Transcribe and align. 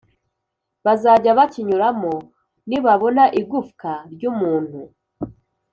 bazajya 0.85 1.31
bakinyuramo 1.39 2.13
nibabona 2.69 3.23
igufwa 3.41 3.91
ry 4.13 4.23
umuntu 4.31 4.79